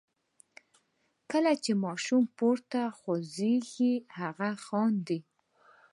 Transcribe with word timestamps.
کله 1.31 1.53
چې 1.63 1.71
ماشوم 1.83 2.23
پورته 2.37 2.81
غورځوئ 2.99 3.57
هغه 4.19 4.49
خاندي. 4.65 5.19